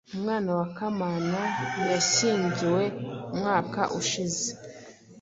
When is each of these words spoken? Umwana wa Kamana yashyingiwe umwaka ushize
Umwana 0.15 0.49
wa 0.59 0.67
Kamana 0.77 1.39
yashyingiwe 1.91 2.83
umwaka 3.33 3.81
ushize 3.99 4.49